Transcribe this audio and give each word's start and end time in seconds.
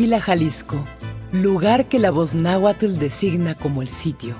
Tequila, 0.00 0.18
Jalisco, 0.18 0.86
lugar 1.30 1.84
que 1.84 1.98
la 1.98 2.10
voz 2.10 2.32
náhuatl 2.32 2.98
designa 2.98 3.54
como 3.54 3.82
el 3.82 3.88
sitio, 3.88 4.34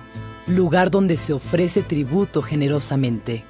lugar 0.46 0.91
donde 0.91 1.18
se 1.18 1.34
ofrece 1.34 1.82
tributo 1.82 2.41
generosamente. 2.41 3.45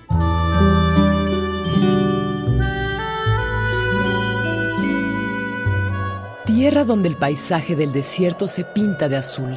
Tierra 6.46 6.82
donde 6.82 7.10
el 7.10 7.14
paisaje 7.14 7.76
del 7.76 7.92
desierto 7.92 8.48
se 8.48 8.64
pinta 8.64 9.08
de 9.08 9.16
azul, 9.16 9.56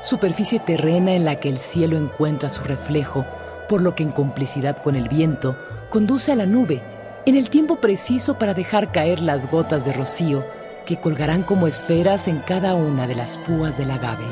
superficie 0.00 0.60
terrena 0.60 1.14
en 1.14 1.24
la 1.24 1.40
que 1.40 1.48
el 1.48 1.58
cielo 1.58 1.98
encuentra 1.98 2.50
su 2.50 2.62
reflejo, 2.62 3.26
por 3.68 3.82
lo 3.82 3.96
que 3.96 4.04
en 4.04 4.12
complicidad 4.12 4.80
con 4.80 4.94
el 4.94 5.08
viento 5.08 5.58
conduce 5.88 6.30
a 6.30 6.36
la 6.36 6.46
nube 6.46 6.84
en 7.26 7.34
el 7.34 7.50
tiempo 7.50 7.80
preciso 7.80 8.38
para 8.38 8.54
dejar 8.54 8.92
caer 8.92 9.18
las 9.18 9.50
gotas 9.50 9.84
de 9.84 9.92
rocío 9.92 10.44
que 10.90 10.96
colgarán 10.96 11.44
como 11.44 11.68
esferas 11.68 12.26
en 12.26 12.38
cada 12.38 12.74
una 12.74 13.06
de 13.06 13.14
las 13.14 13.36
púas 13.36 13.78
del 13.78 13.92
agave. 13.92 14.24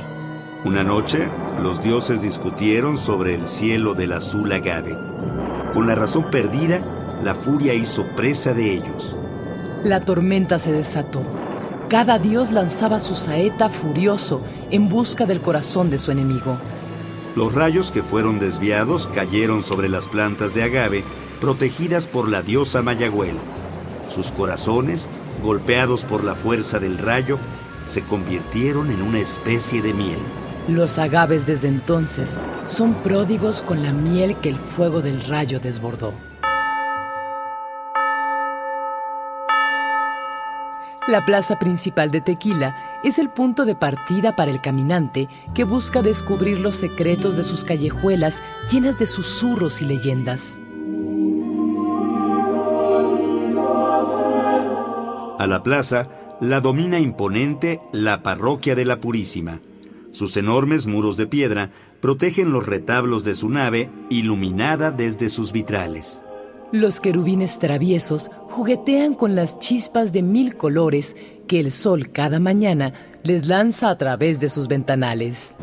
Una 0.64 0.82
noche, 0.82 1.28
los 1.62 1.80
dioses 1.80 2.20
discutieron 2.20 2.96
sobre 2.96 3.36
el 3.36 3.46
cielo 3.46 3.94
del 3.94 4.10
azul 4.10 4.50
agave. 4.50 4.98
Con 5.72 5.86
la 5.86 5.94
razón 5.94 6.32
perdida, 6.32 6.80
la 7.22 7.36
furia 7.36 7.74
hizo 7.74 8.04
presa 8.16 8.54
de 8.54 8.74
ellos. 8.74 9.14
La 9.84 10.04
tormenta 10.04 10.58
se 10.58 10.72
desató. 10.72 11.22
Cada 11.88 12.18
dios 12.18 12.50
lanzaba 12.50 12.98
su 12.98 13.14
saeta 13.14 13.68
furioso 13.68 14.42
en 14.72 14.88
busca 14.88 15.26
del 15.26 15.40
corazón 15.40 15.90
de 15.90 16.00
su 16.00 16.10
enemigo. 16.10 16.58
Los 17.36 17.54
rayos 17.54 17.92
que 17.92 18.02
fueron 18.02 18.40
desviados 18.40 19.06
cayeron 19.06 19.62
sobre 19.62 19.88
las 19.88 20.08
plantas 20.08 20.54
de 20.54 20.64
agave 20.64 21.04
protegidas 21.40 22.08
por 22.08 22.28
la 22.28 22.42
diosa 22.42 22.82
Mayagüel. 22.82 23.36
Sus 24.08 24.32
corazones 24.32 25.08
golpeados 25.42 26.04
por 26.04 26.24
la 26.24 26.34
fuerza 26.34 26.78
del 26.78 26.98
rayo, 26.98 27.38
se 27.84 28.02
convirtieron 28.02 28.90
en 28.90 29.02
una 29.02 29.18
especie 29.18 29.82
de 29.82 29.94
miel. 29.94 30.18
Los 30.68 30.98
agaves 30.98 31.46
desde 31.46 31.68
entonces 31.68 32.38
son 32.66 32.94
pródigos 32.94 33.62
con 33.62 33.82
la 33.82 33.92
miel 33.92 34.36
que 34.36 34.50
el 34.50 34.56
fuego 34.56 35.00
del 35.00 35.24
rayo 35.24 35.60
desbordó. 35.60 36.12
La 41.08 41.24
plaza 41.24 41.58
principal 41.58 42.10
de 42.10 42.20
Tequila 42.20 43.00
es 43.02 43.18
el 43.18 43.30
punto 43.30 43.64
de 43.64 43.74
partida 43.74 44.36
para 44.36 44.50
el 44.50 44.60
caminante 44.60 45.30
que 45.54 45.64
busca 45.64 46.02
descubrir 46.02 46.58
los 46.58 46.76
secretos 46.76 47.38
de 47.38 47.44
sus 47.44 47.64
callejuelas 47.64 48.42
llenas 48.70 48.98
de 48.98 49.06
susurros 49.06 49.80
y 49.80 49.86
leyendas. 49.86 50.58
A 55.38 55.46
la 55.46 55.62
plaza 55.62 56.08
la 56.40 56.60
domina 56.60 56.98
imponente 56.98 57.80
la 57.92 58.24
parroquia 58.24 58.74
de 58.74 58.84
la 58.84 59.00
Purísima. 59.00 59.60
Sus 60.10 60.36
enormes 60.36 60.88
muros 60.88 61.16
de 61.16 61.28
piedra 61.28 61.70
protegen 62.00 62.50
los 62.50 62.66
retablos 62.66 63.22
de 63.22 63.36
su 63.36 63.48
nave 63.48 63.88
iluminada 64.10 64.90
desde 64.90 65.30
sus 65.30 65.52
vitrales. 65.52 66.22
Los 66.72 66.98
querubines 66.98 67.60
traviesos 67.60 68.32
juguetean 68.50 69.14
con 69.14 69.36
las 69.36 69.60
chispas 69.60 70.12
de 70.12 70.22
mil 70.22 70.56
colores 70.56 71.14
que 71.46 71.60
el 71.60 71.70
sol 71.70 72.10
cada 72.10 72.40
mañana 72.40 72.92
les 73.22 73.46
lanza 73.46 73.90
a 73.90 73.96
través 73.96 74.40
de 74.40 74.48
sus 74.48 74.66
ventanales. 74.66 75.54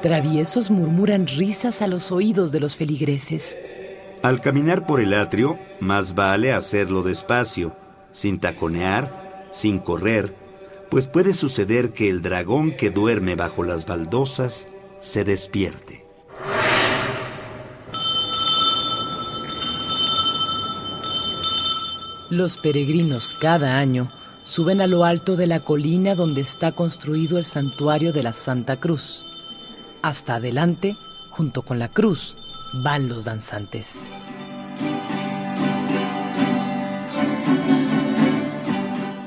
Traviesos 0.00 0.70
murmuran 0.70 1.26
risas 1.26 1.82
a 1.82 1.88
los 1.88 2.12
oídos 2.12 2.52
de 2.52 2.60
los 2.60 2.76
feligreses. 2.76 3.58
Al 4.22 4.40
caminar 4.40 4.86
por 4.86 5.00
el 5.00 5.14
atrio, 5.14 5.58
más 5.80 6.14
vale 6.14 6.52
hacerlo 6.52 7.02
despacio, 7.02 7.76
sin 8.10 8.40
taconear, 8.40 9.46
sin 9.52 9.78
correr, 9.78 10.34
pues 10.90 11.06
puede 11.06 11.32
suceder 11.32 11.92
que 11.92 12.08
el 12.08 12.20
dragón 12.20 12.76
que 12.76 12.90
duerme 12.90 13.36
bajo 13.36 13.62
las 13.62 13.86
baldosas 13.86 14.66
se 14.98 15.24
despierte. 15.24 16.04
Los 22.30 22.58
peregrinos 22.58 23.36
cada 23.40 23.78
año 23.78 24.10
suben 24.42 24.80
a 24.80 24.86
lo 24.86 25.04
alto 25.04 25.36
de 25.36 25.46
la 25.46 25.60
colina 25.60 26.14
donde 26.14 26.40
está 26.40 26.72
construido 26.72 27.38
el 27.38 27.44
santuario 27.44 28.12
de 28.12 28.22
la 28.22 28.32
Santa 28.32 28.76
Cruz. 28.76 29.24
Hasta 30.02 30.34
adelante, 30.34 30.96
junto 31.38 31.62
con 31.62 31.78
la 31.78 31.86
cruz, 31.86 32.34
van 32.82 33.08
los 33.08 33.24
danzantes. 33.24 34.00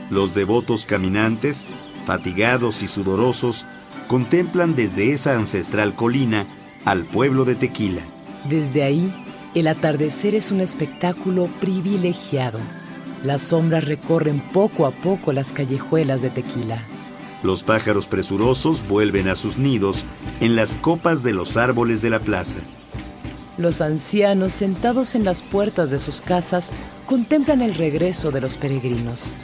Los 0.10 0.36
devotos 0.36 0.86
caminantes, 0.86 1.64
fatigados 2.06 2.84
y 2.84 2.90
sudorosos, 2.90 3.66
contemplan 4.10 4.76
desde 4.76 5.14
esa 5.14 5.36
ancestral 5.36 5.96
colina 5.96 6.48
al 6.84 7.06
pueblo 7.06 7.46
de 7.46 7.56
Tequila. 7.56 8.02
Desde 8.50 8.84
ahí, 8.84 9.10
el 9.56 9.68
atardecer 9.68 10.36
es 10.36 10.52
un 10.52 10.60
espectáculo 10.60 11.48
privilegiado. 11.62 12.60
Las 13.24 13.42
sombras 13.42 13.86
recorren 13.86 14.42
poco 14.52 14.86
a 14.86 14.92
poco 14.92 15.32
las 15.32 15.54
callejuelas 15.54 16.22
de 16.22 16.30
Tequila. 16.30 16.84
Los 17.44 17.64
pájaros 17.64 18.08
presurosos 18.08 18.88
vuelven 18.88 19.28
a 19.28 19.36
sus 19.36 19.58
nidos 19.58 20.06
en 20.40 20.56
las 20.56 20.76
copas 20.76 21.24
de 21.24 21.34
los 21.34 21.58
árboles 21.58 22.02
de 22.02 22.10
la 22.10 22.20
plaza. 22.20 22.60
Los 23.58 23.82
ancianos 23.82 24.54
sentados 24.54 25.16
en 25.16 25.24
las 25.24 25.42
puertas 25.42 25.92
de 25.92 26.00
sus 26.00 26.22
casas 26.22 26.70
contemplan 27.06 27.62
el 27.62 27.76
regreso 27.76 28.32
de 28.32 28.42
los 28.42 28.58
peregrinos. 28.58 29.38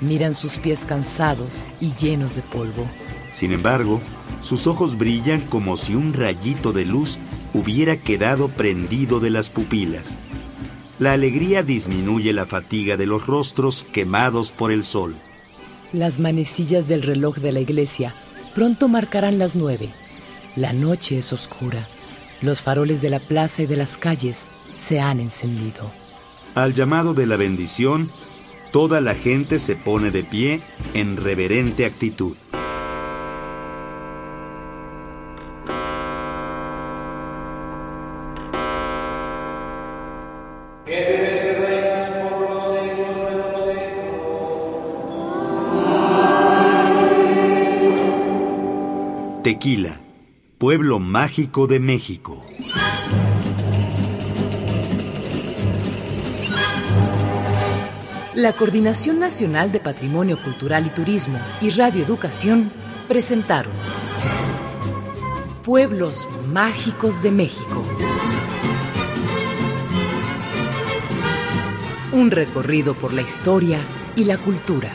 Miran 0.00 0.34
sus 0.34 0.58
pies 0.58 0.84
cansados 0.84 1.64
y 1.80 1.94
llenos 1.94 2.36
de 2.36 2.42
polvo. 2.42 2.88
Sin 3.30 3.52
embargo, 3.52 4.00
sus 4.42 4.66
ojos 4.66 4.96
brillan 4.96 5.40
como 5.40 5.76
si 5.76 5.94
un 5.94 6.14
rayito 6.14 6.72
de 6.72 6.86
luz 6.86 7.18
hubiera 7.52 7.96
quedado 7.96 8.48
prendido 8.48 9.20
de 9.20 9.30
las 9.30 9.50
pupilas. 9.50 10.14
La 10.98 11.12
alegría 11.12 11.62
disminuye 11.62 12.32
la 12.32 12.46
fatiga 12.46 12.96
de 12.96 13.06
los 13.06 13.26
rostros 13.26 13.86
quemados 13.92 14.52
por 14.52 14.70
el 14.70 14.84
sol. 14.84 15.14
Las 15.92 16.18
manecillas 16.18 16.86
del 16.86 17.02
reloj 17.02 17.36
de 17.38 17.50
la 17.50 17.60
iglesia 17.60 18.14
pronto 18.54 18.88
marcarán 18.88 19.38
las 19.38 19.56
nueve. 19.56 19.88
La 20.54 20.74
noche 20.74 21.16
es 21.16 21.32
oscura. 21.32 21.88
Los 22.42 22.60
faroles 22.60 23.00
de 23.00 23.08
la 23.08 23.20
plaza 23.20 23.62
y 23.62 23.66
de 23.66 23.76
las 23.76 23.96
calles 23.96 24.44
se 24.76 25.00
han 25.00 25.18
encendido. 25.18 25.90
Al 26.54 26.74
llamado 26.74 27.14
de 27.14 27.26
la 27.26 27.36
bendición, 27.36 28.10
toda 28.70 29.00
la 29.00 29.14
gente 29.14 29.58
se 29.58 29.76
pone 29.76 30.10
de 30.10 30.24
pie 30.24 30.60
en 30.92 31.16
reverente 31.16 31.86
actitud. 31.86 32.36
Tequila 49.42 50.00
pueblo 50.58 50.98
mágico 50.98 51.68
de 51.68 51.78
México. 51.78 52.44
La 58.34 58.52
Coordinación 58.54 59.20
Nacional 59.20 59.70
de 59.70 59.78
Patrimonio 59.78 60.36
Cultural 60.42 60.86
y 60.86 60.90
Turismo 60.90 61.38
y 61.60 61.70
Radio 61.70 62.02
Educación 62.04 62.72
presentaron 63.06 63.72
Pueblos 65.62 66.26
Mágicos 66.52 67.22
de 67.22 67.30
México. 67.30 67.84
Un 72.10 72.32
recorrido 72.32 72.94
por 72.94 73.12
la 73.12 73.22
historia 73.22 73.78
y 74.16 74.24
la 74.24 74.36
cultura. 74.36 74.90